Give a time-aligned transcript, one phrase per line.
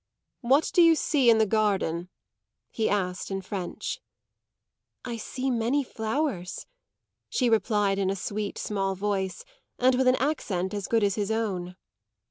[0.39, 2.09] "What do you see in the garden?"
[2.71, 3.99] he asked in French.
[5.05, 6.65] "I see many flowers,"
[7.29, 9.45] she replied in a sweet, small voice
[9.77, 11.75] and with an accent as good as his own.